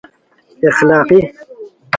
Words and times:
اخلاقی 0.69 1.19